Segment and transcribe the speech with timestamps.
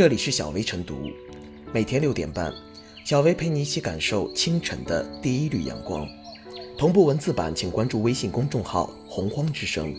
[0.00, 0.94] 这里是小薇晨读，
[1.74, 2.50] 每天六点半，
[3.04, 6.08] 小薇陪你一起感受清晨的第一缕阳光。
[6.78, 9.94] 同步文字版，请关注微信公众号“洪荒之声”。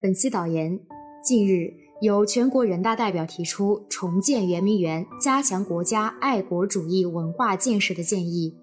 [0.00, 0.80] 本期导言：
[1.22, 8.56] 近日，有全国人大代表提出重建圆明园，加强国家爱国主义文化建设的建议。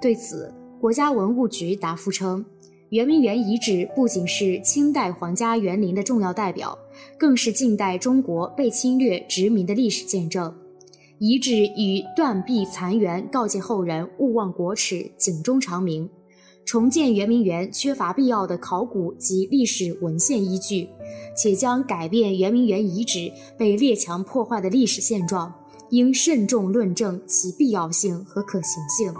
[0.00, 2.46] 对此，国家文物局答复称。
[2.90, 6.76] 圆明园遗址不仅是清代皇家园林的重要代表，
[7.16, 10.52] 更是近代中国被侵略殖民的历史见证。
[11.18, 16.10] 遗址与断壁残垣，告诫后人勿忘国耻、警钟长鸣。
[16.64, 20.88] 重建圆明园缺乏必要的考古及历史文献依据，
[21.36, 25.54] 且将改变圆明园遗址被列强破坏的历史现状，
[25.90, 29.14] 应慎重论证其必要性和可行性。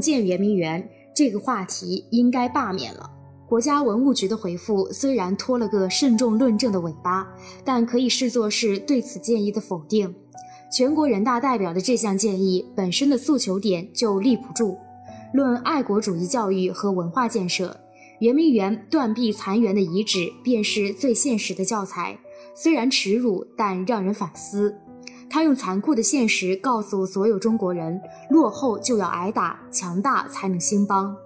[0.00, 3.10] 建圆明园这个话题应该罢免了。
[3.48, 7.26] 国家文物局的回复虽然拖了个慎重论证的尾巴，
[7.64, 10.14] 但可以视作是对此建议的否定。
[10.72, 14.78] 全国人大代表的这项建议本身的诉求点就立不住。
[15.34, 17.76] 论爱国主义教育和文化建设，
[18.20, 22.16] 圆明园断壁残垣的遗址便是最现实的教材。
[22.54, 24.76] 虽然耻辱，但让人反思。
[25.30, 31.16] 他用残酷的现实告诉所有中国人：落后就要挨打，强大才能兴邦。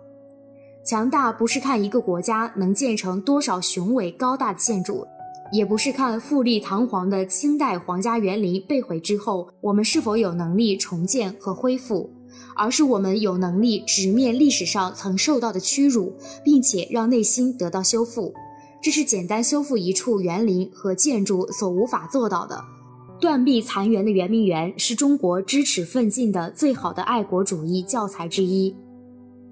[0.85, 5.07] 强大不是看一个国家能建成多少雄伟高大的建筑，
[5.51, 12.11] 也不是看富丽堂皇的清代皇家园林被毁之后，我们是否有能力重建和恢复，
[12.55, 16.13] 而是我们有能力直面历史上曾受到的屈辱，
[16.45, 18.35] 并且让内心得到修复。
[18.83, 22.63] 这是简单修复一处园林和建筑所无法做到的。
[23.21, 28.75] 断壁残垣的圆明园是中国知耻奋进的最好的爱国主义教材之一。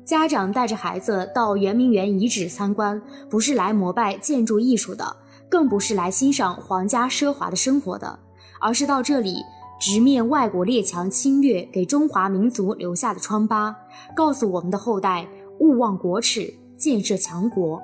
[0.05, 5.17] 家长带着孩子到圆明园遗址参观，不是来膜拜建筑艺术的，
[5.48, 8.18] 更不是来欣赏皇家奢华的生活的，
[8.61, 9.36] 而是到这里
[9.80, 13.74] 直面外国列强侵略给中华民族留下的疮疤，
[14.14, 15.27] 告诉我们的后代
[15.61, 17.80] 勿忘国耻，建设强国，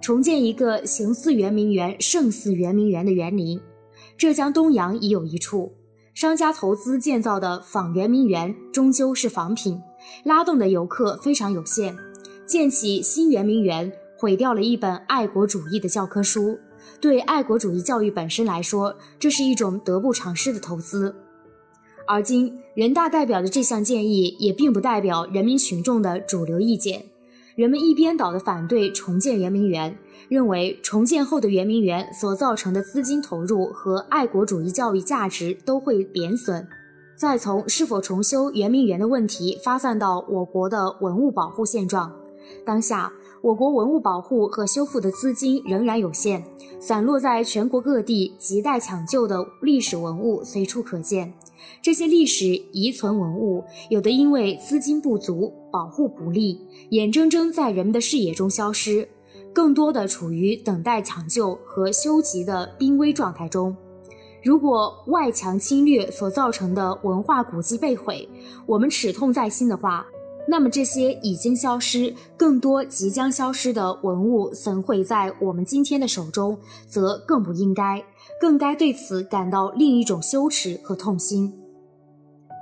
[0.00, 3.58] 重建一个形似圆明园、胜似圆明园的园林。
[4.18, 5.74] 浙江东阳已有一处
[6.14, 9.78] 商家投资建造的仿圆明园，终究是仿品，
[10.24, 11.94] 拉动的游客非常有限。
[12.46, 16.58] 建起新圆明园，毁掉了一本爱国主义的教科书。
[16.98, 21.14] 对爱国主义教育本身来说，这是一种得不偿失的投资。
[22.06, 27.04] 而今人大代表的这项建议，也并不代表人民群众的主流意见。
[27.56, 29.98] 人们一边倒的反对重建圆明园。
[30.28, 36.66] 认为重建后的圆明园所造成的资金投入和爱国主义教育价值都会贬损。
[37.16, 42.12] 再从是否重修圆明园的问题发散到我国的文物保护现状，
[42.64, 43.12] 当下
[43.42, 46.42] 我国文物保护和修复的资金仍然有限，
[46.80, 51.32] 散落在全国各地亟待抢救的历史文物随处可见。
[51.80, 56.60] 这些历史遗存文物，有的因为资金不足、保护不力，
[56.90, 59.08] 眼睁睁在人们的视野中消失。
[59.52, 63.74] 更多的处于等待抢救和修葺的濒危状态中。
[64.44, 68.28] 如果外强侵略所造成的文化古迹被毁，
[68.66, 70.06] 我们齿痛在心的话，
[70.48, 78.04] 那么这些已经消失、更多即将消失的文物损毁在我们今天的手中，则更不应该，
[78.40, 81.52] 更该对此感到另一种羞耻和痛心。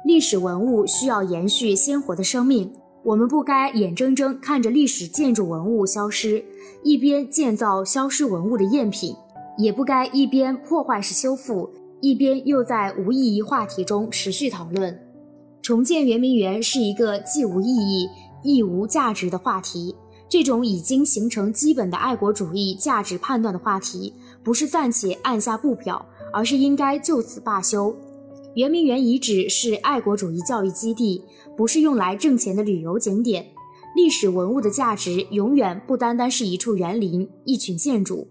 [0.06, 2.72] 历史文物需要延续鲜活的生命。
[3.04, 6.42] 我们不该眼睁睁看着历史建筑文物消失，
[6.82, 9.14] 一边建造消失文物的赝品，
[9.58, 14.98] 也不该一边破坏式修复，一边又在无意义话题中持续讨论。
[15.64, 18.06] 重建圆明园是一个既无意义
[18.42, 19.96] 亦无价值的话题。
[20.28, 26.04] 这种已经形成基本的爱国主义价值判断的话题，不是暂且按下不表，
[26.34, 27.96] 而是应该就此罢休。
[28.56, 31.24] 圆明园遗址是爱国主义教育基地。
[31.56, 33.46] 不是用来挣钱的旅游景点，
[33.96, 38.28] 历史文物的价值永远不单单是一处园林、一群建筑。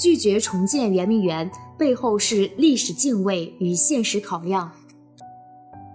[0.00, 4.72] 拒绝重建圆明园背后是历史敬畏与现实考量。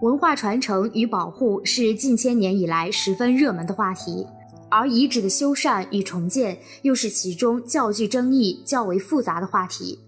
[0.00, 4.24] 文化传承与保护是近千年以来十分热门的话题。
[4.68, 9.98] 而遗址的修缮与重建又是其中较具争议、较为复杂的话题。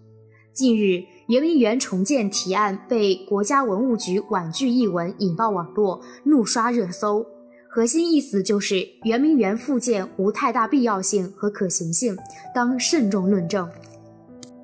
[0.53, 7.27] 近日，圆明园重建提案被国家文物局婉拒一文引爆网络，怒刷热搜。
[7.69, 12.17] 核心意思就是圆明园复建无太大必要性和可行性，
[12.55, 13.69] 当慎重论证。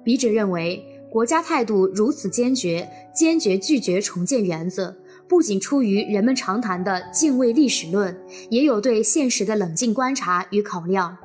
[0.05, 4.95] 笔者认为，国家态度如此坚决，坚决拒绝重建原则，
[5.27, 8.17] 不仅出于人们常谈的敬畏历史论，
[8.51, 11.17] 也有对现实的冷静观察与考量。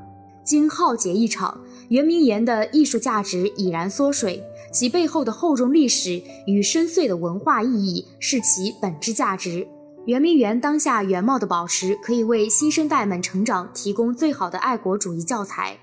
[0.43, 9.67] 经浩劫一场，圆明园的艺术价值已然缩水，其背后的厚重历史与深邃的文化意义是其本质价值。
[10.05, 15.77] 圆明园当下原貌的保持，可以为新生代们成长提供最好的爱国主义教材。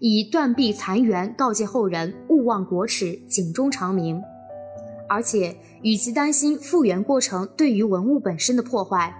[0.00, 4.20] 以断壁残垣告诫后人勿忘国耻，警钟长鸣。
[5.08, 9.14] 而且，与其担心复原过程对于文物本身的破坏，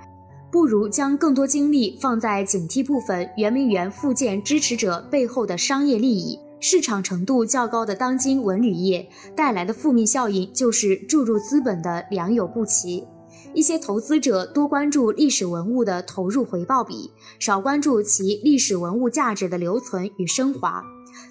[0.50, 6.38] 不如将更多精力放在警惕部分圆明园复建支持者背后的商业利益。
[6.60, 13.04] 市场程度较高的当今文旅业带来的负面效应，就是注入资本的良莠不齐。
[13.54, 20.82] 一些投资者多关注历史文物的投入回报比，少关注其历史文物价值的留存与升华。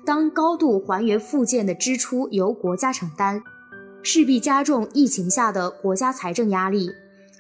[0.06, 3.41] 当高度还原复建的支出由国家承担，
[4.03, 6.89] 势必加重疫情下的国家财政压力；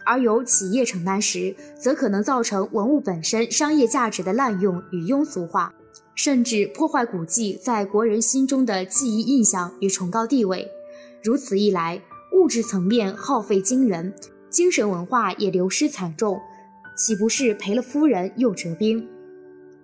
[0.05, 5.73] 而由企业承担时，则可能造成文物本身商业价值的滥用与庸俗化，
[6.15, 10.67] 甚至破坏古迹在国人心中的记忆印象与崇高地位。
[11.23, 12.01] 如此一来，
[12.33, 14.11] 物质层面耗费惊人。
[14.51, 16.37] 精神文化也流失惨重，
[16.97, 19.07] 岂不是赔了夫人又折兵？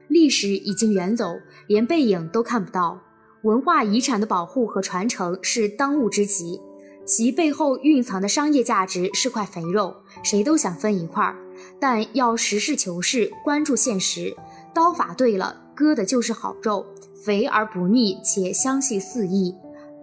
[0.10, 3.02] 历史已经远走，连背影都看不到。
[3.44, 6.60] 文化遗产的保护和传承是当务之急，
[7.06, 11.38] 其背后蕴藏的商业价值是块肥肉，谁都想分一块儿。
[11.80, 14.36] 但要实事求是，关注现实，
[14.74, 16.86] 刀法对了，割的就是好肉，
[17.24, 19.56] 肥而不腻，且香气四溢。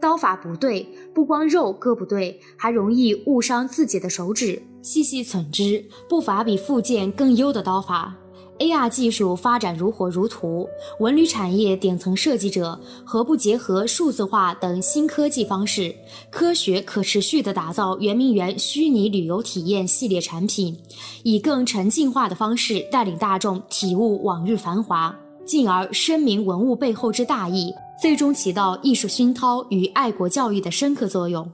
[0.05, 4.63] 刀法不对，不光肉割不对，还容易误伤自己的手指。
[4.83, 8.15] 细细忖之，不乏比复健更优的刀法。
[8.59, 10.69] AR 技术发展如火如荼，
[11.01, 15.97] 文旅产业顶层设计者何不结合数字化等新科技方式，
[16.31, 20.77] 科学可持续地打造圆明园虚拟旅游体验系列产品，
[21.23, 27.73] 以更沉浸化的方式带领大众体悟往日繁华，进而深明文物背后之大义。
[28.01, 31.51] 最终起到艺术熏陶与爱国教育的深刻作用。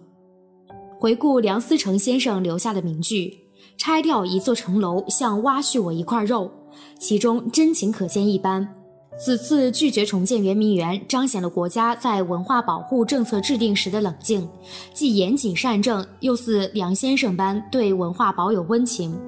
[0.99, 3.33] 回顾梁思成先生留下的名句
[3.79, 6.51] ：“拆掉一座城楼，像挖去我一块肉”，
[6.99, 8.69] 其中真情可见一斑。
[9.19, 14.49] 此次拒绝重建圆明园，彰显了国家在文化保护政策制定时的冷静，
[14.95, 19.19] 既严谨善政，又似梁先生般对文化保有温情。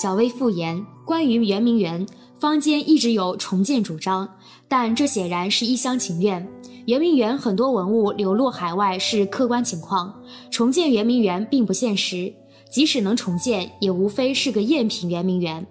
[0.00, 2.06] 小微复言：关于圆明园，
[2.38, 4.26] 坊间一直有重建主张，
[4.66, 6.48] 但这显然是一厢情愿。
[6.86, 10.10] 圆明园很多文物流落海外是客观情况，
[10.50, 12.32] 重建圆明园并不现实。
[12.70, 15.66] 即使能重建，也无非是个赝品圆明园。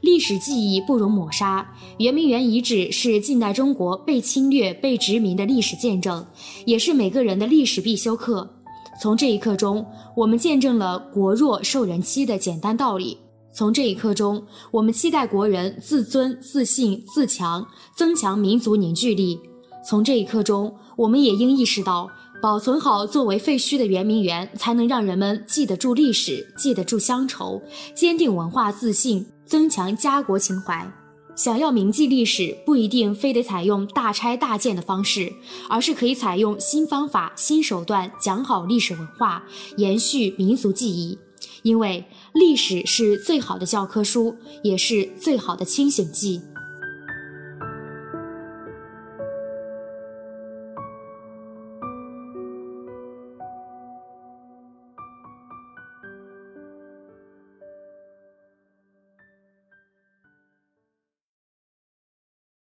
[0.00, 6.26] 历史记忆不容抹杀，圆明园遗址是近代中国被侵略、被殖民的历史见证，
[6.64, 8.56] 也是每个人的历史必修课。
[9.00, 9.86] 从这一刻中，
[10.16, 13.16] 我们见证了“国弱受人欺”的简单道理。
[13.52, 17.66] 从这一刻中，我们期待国人自尊、自信、自强，
[17.96, 19.40] 增强民族凝聚力。
[19.88, 22.08] 从这一刻中，我们也应意识到，
[22.42, 27.60] 保存好作为废墟的圆明园，才能让人们记得住历史，记得住乡愁，
[27.94, 30.92] 坚定文化自信，增强家国情怀。
[31.34, 35.32] 想要铭记历史，不一定非得采用大拆大建的方式，
[35.68, 39.44] 而是可以采用新方法、新手段，讲好历史文化，
[39.76, 41.18] 延续民族记忆。
[41.62, 42.04] 因为
[42.34, 46.40] 历史是最好的教科书，也是最好的清醒剂。